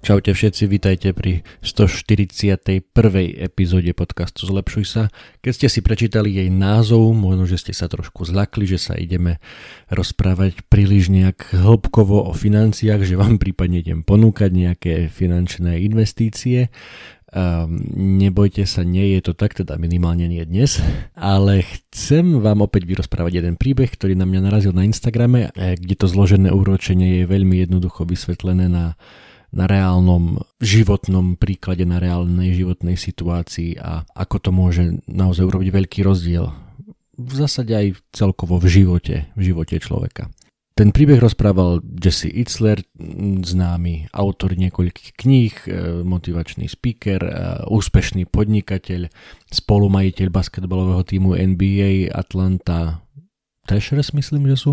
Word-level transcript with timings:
Čaute 0.00 0.32
všetci, 0.32 0.64
vítajte 0.64 1.12
pri 1.12 1.44
141. 1.60 2.88
epizóde 3.36 3.92
podcastu 3.92 4.48
Zlepšuj 4.48 4.84
sa. 4.88 5.12
Keď 5.44 5.52
ste 5.52 5.68
si 5.68 5.84
prečítali 5.84 6.40
jej 6.40 6.48
názov, 6.48 7.12
možno, 7.12 7.44
že 7.44 7.60
ste 7.60 7.76
sa 7.76 7.84
trošku 7.84 8.24
zlakli, 8.24 8.64
že 8.64 8.80
sa 8.80 8.96
ideme 8.96 9.44
rozprávať 9.92 10.64
príliš 10.72 11.12
nejak 11.12 11.52
hĺbkovo 11.52 12.16
o 12.16 12.32
financiách, 12.32 13.04
že 13.04 13.20
vám 13.20 13.36
prípadne 13.36 13.84
idem 13.84 14.00
ponúkať 14.00 14.48
nejaké 14.48 15.12
finančné 15.12 15.84
investície. 15.84 16.72
Um, 17.36 17.84
nebojte 18.24 18.64
sa, 18.64 18.80
nie 18.88 19.20
je 19.20 19.20
to 19.20 19.32
tak, 19.36 19.52
teda 19.52 19.76
minimálne 19.76 20.24
nie 20.32 20.40
dnes, 20.48 20.80
ale 21.12 21.60
chcem 21.92 22.40
vám 22.40 22.64
opäť 22.64 22.88
vyrozprávať 22.88 23.44
jeden 23.44 23.60
príbeh, 23.60 23.92
ktorý 23.92 24.16
na 24.16 24.24
mňa 24.24 24.48
narazil 24.48 24.72
na 24.72 24.88
Instagrame, 24.88 25.52
eh, 25.52 25.76
kde 25.76 25.92
to 25.92 26.08
zložené 26.08 26.48
úročenie 26.48 27.20
je 27.20 27.24
veľmi 27.28 27.68
jednoducho 27.68 28.08
vysvetlené 28.08 28.64
na 28.72 28.96
na 29.50 29.66
reálnom 29.66 30.38
životnom 30.62 31.34
príklade, 31.34 31.82
na 31.82 31.98
reálnej 31.98 32.54
životnej 32.54 32.94
situácii 32.94 33.78
a 33.82 34.06
ako 34.14 34.36
to 34.38 34.50
môže 34.54 34.82
naozaj 35.10 35.46
urobiť 35.46 35.68
veľký 35.74 36.00
rozdiel 36.06 36.50
v 37.20 37.32
zásade 37.36 37.72
aj 37.76 38.00
celkovo 38.16 38.56
v 38.56 38.66
živote, 38.80 39.16
v 39.36 39.42
živote 39.52 39.76
človeka. 39.76 40.32
Ten 40.72 40.96
príbeh 40.96 41.20
rozprával 41.20 41.84
Jesse 42.00 42.32
Itzler, 42.32 42.80
známy 43.44 44.08
autor 44.16 44.56
niekoľkých 44.56 45.12
kníh, 45.12 45.52
e, 45.68 46.00
motivačný 46.08 46.72
speaker, 46.72 47.20
e, 47.20 47.32
úspešný 47.68 48.24
podnikateľ, 48.24 49.12
spolumajiteľ 49.52 50.26
basketbalového 50.32 51.04
týmu 51.04 51.36
NBA 51.36 52.08
Atlanta 52.08 53.04
Thrashers, 53.68 54.16
myslím, 54.16 54.48
že 54.48 54.56
sú 54.56 54.72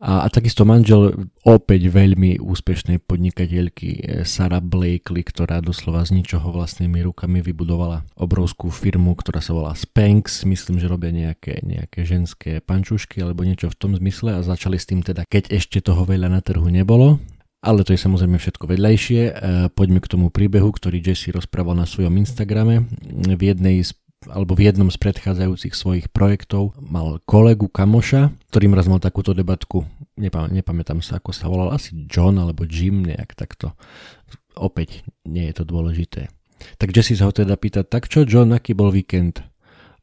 a, 0.00 0.24
a 0.24 0.26
takisto 0.32 0.64
manžel 0.64 1.28
opäť 1.44 1.92
veľmi 1.92 2.40
úspešnej 2.40 3.04
podnikateľky 3.04 3.90
eh, 4.00 4.24
Sara 4.24 4.64
Blakely, 4.64 5.20
ktorá 5.20 5.60
doslova 5.60 6.00
z 6.08 6.16
ničoho 6.16 6.48
vlastnými 6.48 7.04
rukami 7.04 7.44
vybudovala 7.44 8.08
obrovskú 8.16 8.72
firmu, 8.72 9.12
ktorá 9.12 9.44
sa 9.44 9.52
volá 9.52 9.76
Spanx. 9.76 10.48
Myslím, 10.48 10.80
že 10.80 10.88
robia 10.88 11.12
nejaké, 11.12 11.60
nejaké 11.60 12.08
ženské 12.08 12.64
pančušky 12.64 13.20
alebo 13.20 13.44
niečo 13.44 13.68
v 13.68 13.76
tom 13.76 13.92
zmysle 13.92 14.40
a 14.40 14.40
začali 14.40 14.80
s 14.80 14.88
tým 14.88 15.04
teda, 15.04 15.28
keď 15.28 15.52
ešte 15.52 15.84
toho 15.84 16.08
veľa 16.08 16.32
na 16.32 16.40
trhu 16.40 16.64
nebolo. 16.72 17.20
Ale 17.60 17.84
to 17.84 17.92
je 17.92 18.00
samozrejme 18.00 18.40
všetko 18.40 18.72
vedľajšie. 18.72 19.20
Eh, 19.20 19.32
poďme 19.76 20.00
k 20.00 20.10
tomu 20.16 20.32
príbehu, 20.32 20.72
ktorý 20.72 21.04
Jesse 21.04 21.28
rozprával 21.28 21.76
na 21.76 21.84
svojom 21.84 22.16
Instagrame. 22.16 22.88
V 23.12 23.36
jednej 23.36 23.84
z 23.84 23.92
alebo 24.28 24.52
v 24.52 24.68
jednom 24.68 24.92
z 24.92 25.00
predchádzajúcich 25.00 25.72
svojich 25.72 26.06
projektov 26.12 26.76
mal 26.76 27.24
kolegu 27.24 27.72
kamoša, 27.72 28.28
ktorým 28.52 28.76
raz 28.76 28.84
mal 28.84 29.00
takúto 29.00 29.32
debatku, 29.32 29.88
nepam- 30.20 30.52
nepamätám 30.52 31.00
sa, 31.00 31.16
ako 31.16 31.32
sa 31.32 31.48
volal, 31.48 31.72
asi 31.72 31.96
John 32.04 32.36
alebo 32.36 32.68
Jim, 32.68 33.00
nejak 33.00 33.32
takto. 33.32 33.72
Opäť 34.60 35.08
nie 35.24 35.48
je 35.48 35.54
to 35.56 35.64
dôležité. 35.64 36.28
Tak 36.76 36.92
Jesse 36.92 37.16
sa 37.16 37.24
ho 37.24 37.32
teda 37.32 37.56
pýta, 37.56 37.80
tak 37.80 38.12
čo 38.12 38.28
John, 38.28 38.52
aký 38.52 38.76
bol 38.76 38.92
víkend? 38.92 39.40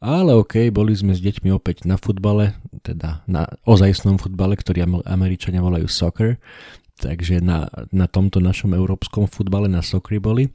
Ale 0.01 0.33
OK, 0.33 0.73
boli 0.73 0.97
sme 0.97 1.13
s 1.13 1.21
deťmi 1.21 1.53
opäť 1.53 1.85
na 1.85 2.01
futbale, 2.01 2.57
teda 2.81 3.21
na 3.29 3.45
ozajstnom 3.69 4.17
futbale, 4.17 4.57
ktorý 4.57 4.85
Američania 5.05 5.61
volajú 5.61 5.85
soccer, 5.85 6.41
takže 6.97 7.37
na, 7.37 7.69
na 7.93 8.09
tomto 8.09 8.41
našom 8.41 8.73
európskom 8.73 9.29
futbale 9.29 9.69
na 9.69 9.85
soccer 9.85 10.17
boli 10.17 10.49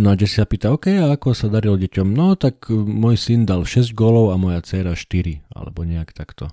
No 0.00 0.12
a 0.12 0.16
Jesse 0.16 0.40
sa 0.40 0.48
pýta, 0.48 0.72
OK, 0.72 0.88
a 0.96 1.12
ako 1.12 1.36
sa 1.36 1.52
darilo 1.52 1.76
deťom? 1.76 2.16
No 2.16 2.32
tak 2.32 2.72
e, 2.72 2.76
môj 2.76 3.20
syn 3.20 3.44
dal 3.44 3.68
6 3.68 3.92
gólov 3.92 4.32
a 4.32 4.40
moja 4.40 4.64
dcera 4.64 4.96
4, 4.96 5.52
alebo 5.52 5.84
nejak 5.84 6.16
takto. 6.16 6.48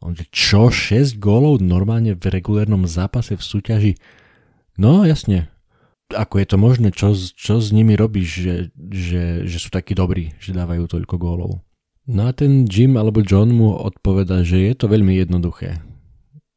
On 0.00 0.16
že, 0.16 0.24
čo, 0.32 0.72
6 0.72 1.20
gólov 1.20 1.60
normálne 1.60 2.16
v 2.16 2.24
regulérnom 2.32 2.88
zápase 2.88 3.36
v 3.36 3.44
súťaži? 3.44 3.92
No 4.80 5.04
jasne. 5.04 5.52
Ako 6.08 6.40
je 6.40 6.46
to 6.48 6.56
možné? 6.56 6.88
Čo, 6.88 7.12
čo 7.12 7.60
s 7.60 7.68
nimi 7.76 7.92
robíš, 7.92 8.30
že, 8.40 8.54
že, 8.88 9.44
že 9.44 9.58
sú 9.60 9.68
takí 9.68 9.92
dobrí, 9.92 10.32
že 10.40 10.56
dávajú 10.56 10.88
toľko 10.88 11.14
gólov? 11.20 11.60
No 12.08 12.24
a 12.24 12.32
ten 12.32 12.64
Jim 12.64 12.96
alebo 12.96 13.20
John 13.20 13.52
mu 13.52 13.76
odpoveda, 13.76 14.40
že 14.40 14.64
je 14.64 14.72
to 14.72 14.88
veľmi 14.88 15.20
jednoduché. 15.20 15.84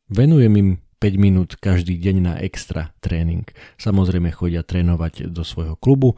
Venujem 0.08 0.54
im 0.56 0.70
5 1.02 1.18
minút 1.18 1.58
každý 1.58 1.98
deň 1.98 2.16
na 2.22 2.34
extra 2.38 2.94
tréning. 3.02 3.50
Samozrejme 3.82 4.30
chodia 4.30 4.62
trénovať 4.62 5.34
do 5.34 5.42
svojho 5.42 5.74
klubu, 5.74 6.14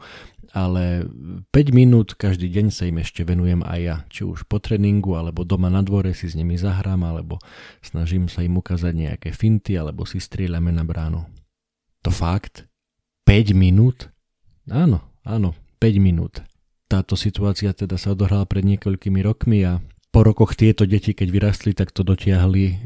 ale 0.52 1.08
5 1.50 1.72
minút 1.72 2.12
každý 2.14 2.52
deň 2.52 2.66
sa 2.68 2.84
im 2.84 3.00
ešte 3.00 3.24
venujem 3.24 3.64
aj 3.64 3.80
ja, 3.80 3.96
či 4.12 4.22
už 4.28 4.44
po 4.44 4.60
tréningu, 4.60 5.16
alebo 5.16 5.42
doma 5.42 5.72
na 5.72 5.80
dvore 5.80 6.12
si 6.12 6.28
s 6.28 6.36
nimi 6.36 6.60
zahrám, 6.60 7.00
alebo 7.00 7.40
snažím 7.80 8.28
sa 8.28 8.44
im 8.44 8.60
ukázať 8.60 8.92
nejaké 8.92 9.32
finty, 9.32 9.80
alebo 9.80 10.04
si 10.04 10.20
strieľame 10.20 10.68
na 10.68 10.84
bránu. 10.84 11.24
To 12.04 12.12
fakt? 12.12 12.68
5 13.24 13.56
minút? 13.56 14.12
Áno, 14.68 15.00
áno, 15.24 15.56
5 15.80 15.96
minút. 15.96 16.44
Táto 16.84 17.16
situácia 17.16 17.72
teda 17.72 17.96
sa 17.96 18.12
odohrala 18.12 18.44
pred 18.44 18.62
niekoľkými 18.68 19.24
rokmi 19.24 19.64
a 19.64 19.80
po 20.14 20.22
rokoch 20.22 20.54
tieto 20.54 20.86
deti, 20.86 21.10
keď 21.10 21.28
vyrastli, 21.34 21.74
tak 21.74 21.90
to 21.90 22.06
dotiahli 22.06 22.64
eh, 22.70 22.76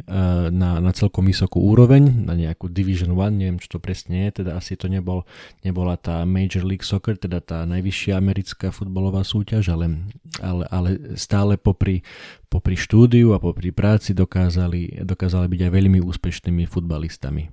na, 0.48 0.80
na 0.80 0.92
celkom 0.96 1.28
vysokú 1.28 1.60
úroveň, 1.60 2.24
na 2.24 2.32
nejakú 2.32 2.72
Division 2.72 3.12
1, 3.12 3.36
neviem 3.36 3.60
čo 3.60 3.76
to 3.76 3.78
presne 3.84 4.24
je, 4.24 4.40
teda 4.40 4.56
asi 4.56 4.80
to 4.80 4.88
nebol, 4.88 5.28
nebola 5.60 6.00
tá 6.00 6.24
Major 6.24 6.64
League 6.64 6.88
Soccer, 6.88 7.20
teda 7.20 7.44
tá 7.44 7.68
najvyššia 7.68 8.16
americká 8.16 8.72
futbalová 8.72 9.28
súťaž, 9.28 9.68
ale, 9.76 10.08
ale, 10.40 10.64
ale 10.72 10.90
stále 11.20 11.60
popri, 11.60 12.00
popri 12.48 12.80
štúdiu 12.80 13.36
a 13.36 13.38
popri 13.38 13.76
práci 13.76 14.16
dokázali, 14.16 15.04
dokázali 15.04 15.52
byť 15.52 15.60
aj 15.68 15.72
veľmi 15.76 16.00
úspešnými 16.00 16.64
futbalistami. 16.64 17.52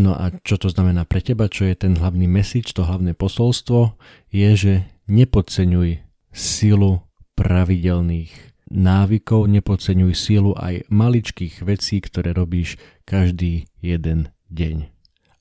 No 0.00 0.16
a 0.16 0.32
čo 0.40 0.56
to 0.56 0.72
znamená 0.72 1.04
pre 1.04 1.20
teba, 1.20 1.52
čo 1.52 1.68
je 1.68 1.76
ten 1.76 1.92
hlavný 1.98 2.24
message, 2.24 2.72
to 2.72 2.88
hlavné 2.88 3.12
posolstvo, 3.12 4.00
je, 4.32 4.50
že 4.56 4.74
nepodceňuj 5.12 6.00
silu 6.32 7.04
pravidelných 7.34 8.49
návykov, 8.70 9.50
nepodceňuj 9.50 10.14
sílu 10.14 10.54
aj 10.54 10.86
maličkých 10.88 11.66
vecí, 11.66 11.98
ktoré 11.98 12.30
robíš 12.30 12.78
každý 13.02 13.66
jeden 13.82 14.30
deň. 14.48 14.86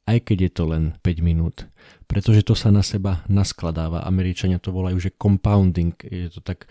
Aj 0.09 0.17
keď 0.17 0.49
je 0.49 0.51
to 0.51 0.63
len 0.65 0.83
5 1.05 1.21
minút. 1.21 1.69
Pretože 2.09 2.41
to 2.41 2.57
sa 2.57 2.73
na 2.73 2.81
seba 2.81 3.21
naskladáva. 3.29 4.01
Američania 4.09 4.57
to 4.57 4.73
volajú, 4.73 4.97
že 4.97 5.13
compounding. 5.13 5.93
Je 6.01 6.33
to 6.33 6.41
tak, 6.41 6.65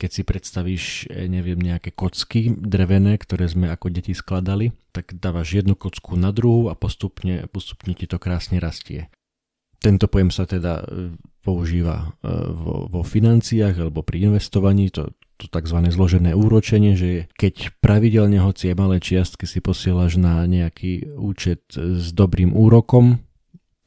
keď 0.00 0.10
si 0.10 0.22
predstavíš, 0.24 0.84
eh, 1.12 1.28
neviem, 1.28 1.60
nejaké 1.60 1.92
kocky 1.92 2.56
drevené, 2.56 3.20
ktoré 3.20 3.44
sme 3.44 3.68
ako 3.68 3.92
deti 3.92 4.16
skladali, 4.16 4.72
tak 4.96 5.12
dávaš 5.20 5.60
jednu 5.60 5.76
kocku 5.76 6.16
na 6.16 6.32
druhú 6.32 6.72
a 6.72 6.74
postupne, 6.74 7.44
postupne 7.52 7.92
ti 7.92 8.08
to 8.08 8.16
krásne 8.16 8.56
rastie. 8.56 9.12
Tento 9.78 10.08
pojem 10.08 10.32
sa 10.32 10.48
teda 10.48 10.80
eh, 10.80 11.12
používa 11.44 12.16
eh, 12.24 12.32
vo, 12.56 12.88
vo 12.88 13.04
financiách 13.04 13.84
alebo 13.84 14.00
pri 14.00 14.32
investovaní, 14.32 14.88
to, 14.88 15.12
to 15.38 15.46
tzv. 15.46 15.78
zložené 15.86 16.34
úročenie, 16.34 16.98
že 16.98 17.30
keď 17.38 17.78
pravidelne 17.78 18.42
hoci 18.42 18.74
aj 18.74 18.76
malé 18.76 18.98
čiastky 18.98 19.46
si 19.46 19.62
posielaš 19.62 20.18
na 20.18 20.42
nejaký 20.44 21.14
účet 21.14 21.62
s 21.72 22.10
dobrým 22.10 22.52
úrokom, 22.52 23.22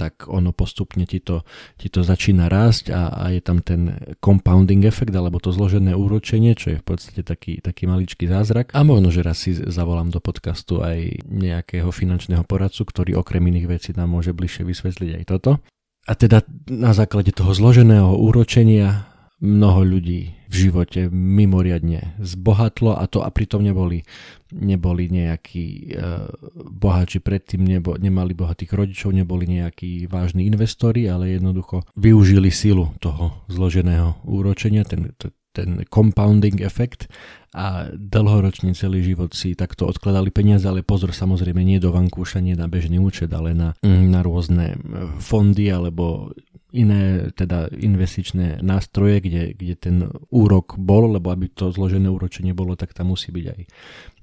tak 0.02 0.26
ono 0.26 0.50
postupne 0.50 1.06
ti 1.06 1.22
to, 1.22 1.46
ti 1.78 1.94
to 1.94 2.02
začína 2.02 2.50
rásť 2.50 2.90
a, 2.90 3.14
a 3.14 3.24
je 3.38 3.42
tam 3.46 3.62
ten 3.62 3.94
compounding 4.18 4.82
efekt 4.90 5.14
alebo 5.14 5.38
to 5.38 5.54
zložené 5.54 5.94
úročenie, 5.94 6.58
čo 6.58 6.74
je 6.74 6.82
v 6.82 6.86
podstate 6.86 7.22
taký, 7.22 7.62
taký 7.62 7.86
maličký 7.86 8.26
zázrak. 8.26 8.74
A 8.74 8.82
možno, 8.82 9.14
že 9.14 9.22
raz 9.22 9.46
si 9.46 9.54
zavolám 9.54 10.10
do 10.10 10.18
podcastu 10.18 10.82
aj 10.82 11.22
nejakého 11.30 11.94
finančného 11.94 12.42
poradcu, 12.50 12.82
ktorý 12.82 13.22
okrem 13.22 13.46
iných 13.46 13.70
vecí 13.70 13.90
nám 13.94 14.10
môže 14.10 14.34
bližšie 14.34 14.66
vysvetliť 14.66 15.22
aj 15.22 15.24
toto. 15.30 15.62
A 16.10 16.18
teda 16.18 16.42
na 16.66 16.98
základe 16.98 17.30
toho 17.30 17.54
zloženého 17.54 18.18
úročenia 18.18 19.11
mnoho 19.42 19.82
ľudí 19.82 20.38
v 20.46 20.54
živote 20.54 21.10
mimoriadne 21.10 22.22
zbohatlo 22.22 22.94
a 22.94 23.10
to 23.10 23.26
a 23.26 23.30
pritom 23.34 23.66
neboli, 23.66 24.06
neboli 24.54 25.10
nejakí 25.10 25.98
uh, 25.98 26.30
boháči 26.54 27.18
predtým, 27.24 27.66
nebo, 27.66 27.98
nemali 27.98 28.38
bohatých 28.38 28.72
rodičov, 28.72 29.18
neboli 29.18 29.50
nejakí 29.50 30.06
vážni 30.06 30.46
investori, 30.46 31.10
ale 31.10 31.34
jednoducho 31.34 31.82
využili 31.98 32.54
silu 32.54 32.94
toho 33.02 33.34
zloženého 33.50 34.22
úročenia, 34.30 34.86
ten, 34.86 35.10
ten 35.52 35.84
compounding 35.90 36.62
efekt 36.64 37.10
a 37.52 37.92
dlhoročne 37.92 38.72
celý 38.72 39.04
život 39.04 39.36
si 39.36 39.60
takto 39.60 39.84
odkladali 39.84 40.32
peniaze, 40.32 40.64
ale 40.64 40.88
pozor 40.88 41.12
samozrejme 41.12 41.60
nie 41.60 41.84
do 41.84 41.92
vankúša, 41.92 42.40
nie 42.40 42.56
na 42.56 42.72
bežný 42.72 42.96
účet, 42.96 43.28
ale 43.36 43.52
na, 43.52 43.76
na 43.84 44.24
rôzne 44.24 44.80
fondy 45.20 45.68
alebo 45.68 46.32
iné 46.72 47.30
teda 47.36 47.68
investičné 47.72 48.64
nástroje, 48.64 49.20
kde, 49.20 49.44
kde 49.56 49.76
ten 49.76 49.96
úrok 50.32 50.80
bol, 50.80 51.12
lebo 51.12 51.32
aby 51.32 51.52
to 51.52 51.70
zložené 51.70 52.08
úročenie 52.08 52.56
bolo, 52.56 52.80
tak 52.80 52.96
tam 52.96 53.12
musí 53.12 53.30
byť 53.30 53.46
aj, 53.46 53.62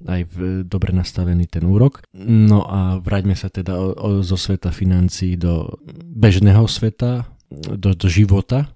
aj 0.08 0.20
v, 0.24 0.34
dobre 0.64 0.96
nastavený 0.96 1.44
ten 1.46 1.68
úrok. 1.68 2.02
No 2.16 2.64
a 2.64 2.96
vráťme 2.98 3.36
sa 3.36 3.52
teda 3.52 3.76
o, 3.76 3.86
o, 3.92 4.08
zo 4.24 4.40
sveta 4.40 4.72
financí 4.72 5.36
do 5.36 5.76
bežného 6.08 6.64
sveta, 6.64 7.28
do, 7.52 7.92
do 7.92 8.08
života, 8.08 8.72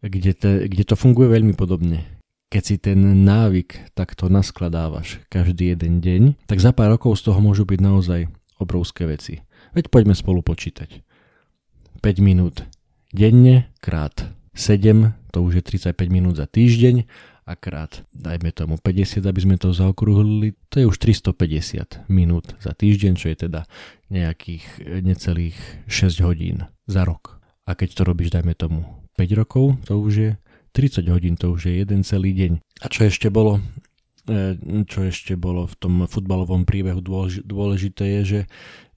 kde, 0.00 0.32
te, 0.32 0.50
kde 0.68 0.84
to 0.84 0.96
funguje 0.96 1.28
veľmi 1.28 1.52
podobne. 1.56 2.04
Keď 2.52 2.62
si 2.62 2.76
ten 2.80 3.00
návyk 3.24 3.96
takto 3.96 4.28
naskladávaš 4.28 5.20
každý 5.32 5.76
jeden 5.76 6.00
deň, 6.00 6.22
tak 6.48 6.60
za 6.60 6.72
pár 6.72 6.96
rokov 6.96 7.20
z 7.20 7.32
toho 7.32 7.40
môžu 7.40 7.68
byť 7.68 7.80
naozaj 7.80 8.20
obrovské 8.60 9.08
veci. 9.08 9.42
Veď 9.74 9.90
poďme 9.90 10.14
spolu 10.14 10.40
počítať. 10.44 11.02
5 12.04 12.20
minút 12.20 12.62
denne 13.14 13.70
krát 13.78 14.26
7, 14.58 15.14
to 15.30 15.38
už 15.46 15.62
je 15.62 15.62
35 15.62 15.94
minút 16.10 16.34
za 16.34 16.50
týždeň 16.50 17.06
a 17.46 17.52
krát, 17.54 18.02
dajme 18.10 18.50
tomu 18.50 18.74
50, 18.80 19.22
aby 19.22 19.40
sme 19.40 19.56
to 19.60 19.70
zaokrúhlili, 19.70 20.58
to 20.72 20.82
je 20.82 20.86
už 20.90 20.96
350 20.98 22.10
minút 22.10 22.58
za 22.58 22.74
týždeň, 22.74 23.12
čo 23.14 23.30
je 23.30 23.36
teda 23.46 23.70
nejakých 24.10 24.64
necelých 25.04 25.58
6 25.86 26.26
hodín 26.26 26.66
za 26.90 27.06
rok. 27.06 27.38
A 27.68 27.78
keď 27.78 28.00
to 28.00 28.02
robíš, 28.02 28.34
dajme 28.34 28.56
tomu 28.56 28.82
5 29.14 29.40
rokov, 29.40 29.78
to 29.86 29.94
už 30.00 30.12
je 30.16 30.30
30 30.74 31.06
hodín, 31.14 31.34
to 31.38 31.54
už 31.54 31.70
je 31.70 31.74
jeden 31.84 32.02
celý 32.02 32.34
deň. 32.34 32.52
A 32.82 32.86
čo 32.90 33.06
ešte 33.06 33.28
bolo, 33.30 33.60
e, 34.26 34.58
čo 34.88 35.06
ešte 35.06 35.36
bolo 35.38 35.68
v 35.68 35.74
tom 35.78 35.94
futbalovom 36.08 36.66
príbehu 36.66 36.98
dôležité 37.44 38.18
je, 38.18 38.20
že, 38.24 38.40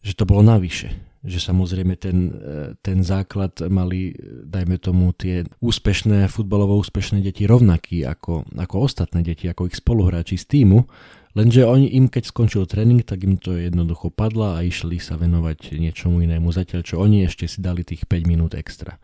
že 0.01 0.13
to 0.15 0.23
bolo 0.23 0.41
navyše 0.41 0.95
že 1.27 1.43
samozrejme 1.43 1.99
ten, 1.99 2.31
e, 2.31 2.63
ten 2.79 3.03
základ 3.03 3.59
mali, 3.67 4.15
dajme 4.47 4.79
tomu, 4.79 5.11
tie 5.11 5.43
úspešné, 5.59 6.31
futbalovo 6.31 6.79
úspešné 6.79 7.19
deti 7.19 7.43
rovnaký 7.43 8.07
ako, 8.07 8.47
ako 8.55 8.75
ostatné 8.87 9.27
deti, 9.27 9.51
ako 9.51 9.67
ich 9.67 9.75
spoluhráči 9.75 10.39
z 10.39 10.47
týmu, 10.47 10.87
lenže 11.35 11.67
oni 11.67 11.91
im, 11.99 12.07
keď 12.07 12.31
skončil 12.31 12.63
tréning, 12.63 13.03
tak 13.03 13.27
im 13.27 13.35
to 13.35 13.59
jednoducho 13.59 14.07
padla 14.07 14.57
a 14.57 14.63
išli 14.63 15.03
sa 15.03 15.19
venovať 15.19 15.75
niečomu 15.75 16.23
inému, 16.23 16.47
zatiaľ 16.55 16.81
čo 16.87 17.03
oni 17.03 17.27
ešte 17.27 17.43
si 17.45 17.59
dali 17.59 17.83
tých 17.83 18.07
5 18.07 18.23
minút 18.23 18.55
extra. 18.55 18.95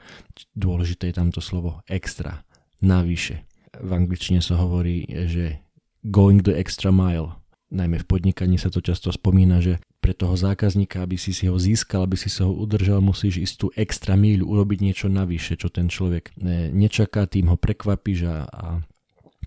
Dôležité 0.55 1.11
je 1.11 1.19
tamto 1.19 1.43
slovo 1.43 1.83
extra, 1.91 2.47
navyše. 2.79 3.43
V 3.75 3.91
angličtine 3.91 4.39
sa 4.39 4.55
hovorí, 4.55 5.03
že 5.27 5.59
going 6.07 6.39
the 6.39 6.55
extra 6.55 6.87
mile, 6.87 7.35
najmä 7.73 7.99
v 7.99 8.07
podnikaní 8.07 8.55
sa 8.55 8.71
to 8.71 8.79
často 8.79 9.11
spomína, 9.11 9.59
že 9.59 9.83
pre 10.03 10.11
toho 10.11 10.35
zákazníka, 10.35 11.00
aby 11.00 11.15
si 11.15 11.31
si 11.31 11.47
ho 11.47 11.55
získal, 11.55 12.03
aby 12.03 12.19
si 12.19 12.27
sa 12.27 12.44
ho 12.44 12.51
udržal, 12.51 13.00
musíš 13.00 13.39
ísť 13.39 13.55
tú 13.55 13.67
extra 13.79 14.19
míľu, 14.19 14.51
urobiť 14.51 14.79
niečo 14.83 15.07
navyše, 15.07 15.55
čo 15.55 15.71
ten 15.71 15.88
človek 15.88 16.35
nečaká, 16.75 17.23
tým 17.23 17.47
ho 17.47 17.55
prekvapíš 17.55 18.27
a, 18.27 18.44
a 18.44 18.63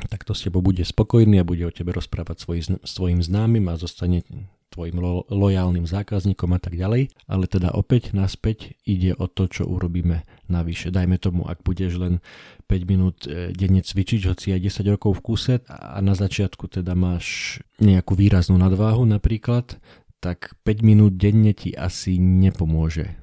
takto 0.08 0.32
s 0.32 0.48
tebou 0.48 0.64
bude 0.64 0.80
spokojný 0.80 1.44
a 1.44 1.44
bude 1.44 1.68
o 1.68 1.72
tebe 1.72 1.92
rozprávať 1.92 2.40
svoj, 2.40 2.58
svojim 2.88 3.20
známym 3.20 3.68
a 3.68 3.76
zostane 3.76 4.24
tvojim 4.72 5.00
lo, 5.00 5.24
lojálnym 5.32 5.88
zákazníkom 5.88 6.52
a 6.52 6.60
tak 6.60 6.76
ďalej. 6.76 7.08
Ale 7.24 7.44
teda 7.48 7.72
opäť 7.72 8.12
naspäť 8.12 8.76
ide 8.84 9.16
o 9.16 9.24
to, 9.24 9.48
čo 9.48 9.64
urobíme 9.64 10.28
navyše. 10.52 10.92
Dajme 10.92 11.16
tomu, 11.16 11.48
ak 11.48 11.64
budeš 11.64 11.96
len 11.96 12.20
5 12.68 12.90
minút 12.90 13.24
e, 13.24 13.56
denne 13.56 13.80
cvičiť, 13.80 14.28
hoci 14.28 14.52
aj 14.52 14.60
10 14.84 14.92
rokov 14.92 15.16
v 15.16 15.24
kuse 15.24 15.54
a 15.70 15.98
na 16.04 16.12
začiatku 16.12 16.68
teda 16.68 16.92
máš 16.92 17.58
nejakú 17.80 18.12
výraznú 18.18 18.60
nadváhu 18.60 19.08
napríklad, 19.08 19.80
tak 20.20 20.56
5 20.64 20.82
minút 20.82 21.16
denne 21.20 21.52
ti 21.52 21.72
asi 21.76 22.16
nepomôže. 22.18 23.16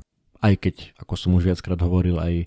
Aj 0.43 0.53
keď, 0.59 0.95
ako 0.99 1.13
som 1.15 1.31
už 1.39 1.51
viackrát 1.51 1.79
hovoril, 1.79 2.19
aj, 2.19 2.45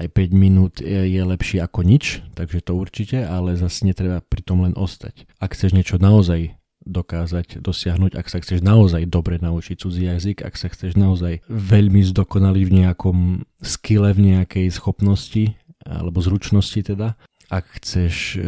aj 0.00 0.06
5 0.10 0.32
minút 0.32 0.80
je, 0.80 1.08
je 1.08 1.22
lepšie 1.22 1.60
ako 1.60 1.84
nič, 1.84 2.24
takže 2.32 2.64
to 2.64 2.72
určite, 2.74 3.20
ale 3.20 3.54
zase 3.54 3.84
netreba 3.84 4.24
pri 4.24 4.40
tom 4.40 4.64
len 4.64 4.74
ostať. 4.74 5.28
Ak 5.38 5.52
chceš 5.52 5.76
niečo 5.76 6.00
naozaj 6.00 6.56
dokázať 6.84 7.64
dosiahnuť, 7.64 8.12
ak 8.12 8.26
sa 8.28 8.38
chceš 8.44 8.60
naozaj 8.60 9.08
dobre 9.08 9.40
naučiť 9.40 9.76
cudzí 9.80 10.04
jazyk, 10.04 10.44
ak 10.44 10.54
sa 10.54 10.68
chceš 10.68 11.00
naozaj 11.00 11.40
veľmi 11.48 12.04
zdokonaliť 12.04 12.64
v 12.68 12.76
nejakom 12.84 13.18
skille, 13.64 14.12
v 14.12 14.20
nejakej 14.36 14.68
schopnosti 14.68 15.56
alebo 15.84 16.20
zručnosti 16.20 16.80
teda, 16.80 17.16
ak 17.48 17.64
chceš 17.80 18.36
e, 18.36 18.40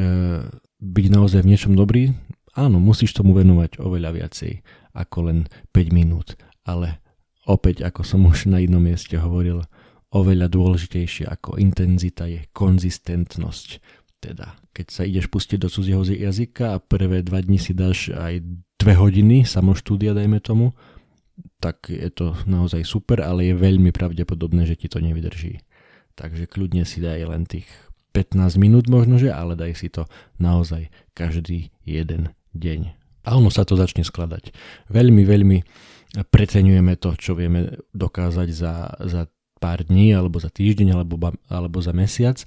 byť 0.81 1.07
naozaj 1.13 1.41
v 1.45 1.51
niečom 1.53 1.73
dobrý, 1.77 2.13
áno, 2.57 2.81
musíš 2.81 3.17
tomu 3.17 3.37
venovať 3.37 3.81
oveľa 3.81 4.11
viacej 4.21 4.53
ako 4.97 5.29
len 5.29 5.39
5 5.77 5.93
minút, 5.93 6.41
ale 6.65 7.05
opäť, 7.45 7.85
ako 7.85 8.03
som 8.03 8.25
už 8.25 8.49
na 8.49 8.65
jednom 8.65 8.81
mieste 8.81 9.21
hovoril, 9.21 9.61
oveľa 10.11 10.49
dôležitejšie 10.49 11.29
ako 11.29 11.61
intenzita 11.61 12.25
je 12.25 12.49
konzistentnosť. 12.57 13.69
Teda, 14.17 14.57
keď 14.73 14.87
sa 14.89 15.03
ideš 15.05 15.29
pustiť 15.29 15.61
do 15.61 15.69
cudzieho 15.69 16.03
jazyka 16.03 16.75
a 16.75 16.83
prvé 16.83 17.21
dva 17.21 17.45
dni 17.45 17.61
si 17.61 17.77
dáš 17.77 18.11
aj 18.17 18.41
dve 18.81 18.95
hodiny 18.97 19.45
samoštúdia, 19.45 20.17
dajme 20.17 20.41
tomu, 20.41 20.73
tak 21.61 21.93
je 21.93 22.09
to 22.09 22.33
naozaj 22.49 22.81
super, 22.83 23.21
ale 23.21 23.53
je 23.53 23.55
veľmi 23.61 23.93
pravdepodobné, 23.93 24.65
že 24.65 24.81
ti 24.81 24.89
to 24.89 25.05
nevydrží. 25.05 25.61
Takže 26.17 26.49
kľudne 26.49 26.89
si 26.89 27.05
daj 27.05 27.29
len 27.29 27.45
tých 27.45 27.69
15 28.17 28.57
minút 28.57 28.89
možno, 28.89 29.21
že, 29.21 29.29
ale 29.29 29.53
daj 29.53 29.77
si 29.77 29.93
to 29.93 30.09
naozaj 30.41 30.89
každý 31.13 31.69
jeden 31.85 32.33
deň 32.57 33.06
a 33.27 33.35
ono 33.35 33.51
sa 33.51 33.67
to 33.67 33.75
začne 33.75 34.07
skladať. 34.07 34.55
Veľmi, 34.87 35.27
veľmi 35.27 35.59
preceňujeme 36.31 36.95
to, 36.97 37.19
čo 37.19 37.35
vieme 37.35 37.83
dokázať 37.91 38.49
za, 38.55 38.95
za 39.03 39.27
pár 39.59 39.83
dní, 39.83 40.15
alebo 40.15 40.39
za 40.39 40.49
týždeň, 40.49 40.95
alebo, 40.95 41.19
alebo 41.51 41.79
za 41.83 41.91
mesiac 41.91 42.41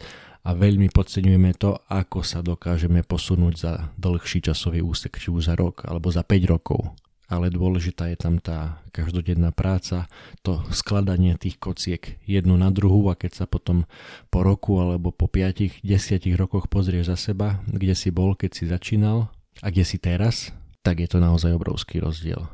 a 0.47 0.55
veľmi 0.55 0.87
podceňujeme 0.89 1.51
to, 1.59 1.75
ako 1.91 2.23
sa 2.23 2.39
dokážeme 2.39 3.03
posunúť 3.03 3.53
za 3.59 3.71
dlhší 3.99 4.39
časový 4.39 4.79
úsek, 4.79 5.19
či 5.19 5.29
už 5.29 5.51
za 5.51 5.55
rok, 5.59 5.83
alebo 5.83 6.07
za 6.09 6.23
5 6.23 6.47
rokov. 6.47 6.95
Ale 7.29 7.53
dôležitá 7.53 8.09
je 8.09 8.17
tam 8.17 8.41
tá 8.41 8.81
každodenná 8.89 9.53
práca, 9.53 10.09
to 10.41 10.65
skladanie 10.73 11.37
tých 11.37 11.61
kociek 11.61 12.17
jednu 12.25 12.57
na 12.57 12.73
druhú 12.73 13.05
a 13.13 13.19
keď 13.19 13.31
sa 13.37 13.45
potom 13.45 13.85
po 14.33 14.41
roku 14.41 14.81
alebo 14.81 15.13
po 15.13 15.29
5-10 15.29 15.85
rokoch 16.33 16.65
pozrieš 16.65 17.13
za 17.13 17.17
seba, 17.29 17.61
kde 17.69 17.93
si 17.93 18.09
bol, 18.09 18.33
keď 18.33 18.51
si 18.57 18.63
začínal 18.65 19.29
a 19.61 19.69
kde 19.69 19.85
si 19.85 20.01
teraz, 20.01 20.49
tak 20.83 21.03
je 21.03 21.07
to 21.11 21.19
naozaj 21.19 21.55
obrovský 21.55 21.99
rozdiel. 21.99 22.47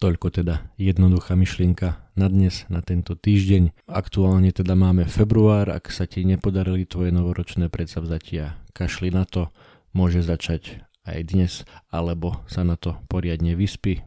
Toľko 0.00 0.32
teda 0.32 0.72
jednoduchá 0.80 1.36
myšlienka 1.36 2.00
na 2.16 2.26
dnes, 2.32 2.64
na 2.72 2.80
tento 2.80 3.12
týždeň. 3.12 3.84
Aktuálne 3.84 4.48
teda 4.48 4.72
máme 4.72 5.04
február, 5.04 5.68
ak 5.68 5.92
sa 5.92 6.08
ti 6.08 6.24
nepodarili 6.24 6.88
tvoje 6.88 7.12
novoročné 7.12 7.68
predsavzatia, 7.68 8.56
kašli 8.72 9.12
na 9.12 9.28
to, 9.28 9.52
môže 9.92 10.24
začať 10.24 10.80
aj 11.04 11.20
dnes, 11.28 11.52
alebo 11.92 12.40
sa 12.48 12.64
na 12.64 12.80
to 12.80 12.96
poriadne 13.12 13.52
vyspí. 13.52 14.00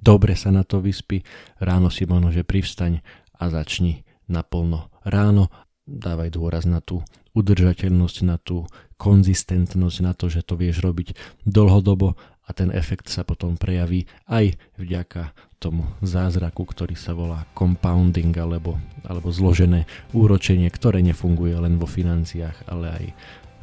Dobre 0.00 0.32
sa 0.38 0.48
na 0.48 0.64
to 0.64 0.80
vyspí, 0.80 1.20
ráno 1.60 1.92
si 1.92 2.08
možno, 2.08 2.32
že 2.32 2.46
privstaň 2.46 3.04
a 3.36 3.52
začni 3.52 4.08
naplno 4.32 4.88
ráno. 5.04 5.52
Dávaj 5.86 6.32
dôraz 6.34 6.64
na 6.64 6.80
tú 6.80 7.04
udržateľnosť, 7.36 8.16
na 8.24 8.40
tú 8.40 8.64
konzistentnosť, 8.96 9.96
na 10.00 10.16
to, 10.16 10.32
že 10.32 10.40
to 10.42 10.56
vieš 10.56 10.80
robiť 10.80 11.12
dlhodobo 11.44 12.16
a 12.46 12.50
ten 12.54 12.70
efekt 12.70 13.10
sa 13.10 13.26
potom 13.26 13.58
prejaví 13.58 14.06
aj 14.30 14.54
vďaka 14.78 15.34
tomu 15.58 15.82
zázraku, 15.98 16.62
ktorý 16.62 16.94
sa 16.94 17.12
volá 17.12 17.42
compounding 17.58 18.30
alebo, 18.38 18.78
alebo 19.02 19.34
zložené 19.34 19.90
úročenie, 20.14 20.70
ktoré 20.70 21.02
nefunguje 21.02 21.58
len 21.58 21.76
vo 21.82 21.90
financiách, 21.90 22.70
ale 22.70 22.86
aj 22.86 23.04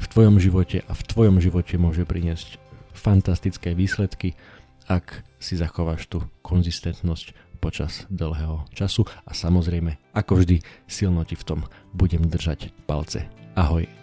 v 0.04 0.06
tvojom 0.12 0.36
živote 0.36 0.84
a 0.84 0.92
v 0.92 1.04
tvojom 1.08 1.40
živote 1.40 1.80
môže 1.80 2.04
priniesť 2.04 2.60
fantastické 2.92 3.72
výsledky, 3.72 4.36
ak 4.92 5.24
si 5.40 5.56
zachováš 5.56 6.12
tú 6.12 6.28
konzistentnosť 6.44 7.56
počas 7.64 8.04
dlhého 8.12 8.68
času 8.76 9.08
a 9.24 9.32
samozrejme, 9.32 9.96
ako 10.12 10.44
vždy, 10.44 10.60
silno 10.84 11.24
ti 11.24 11.40
v 11.40 11.48
tom 11.48 11.60
budem 11.96 12.28
držať 12.28 12.76
palce. 12.84 13.24
Ahoj. 13.56 14.03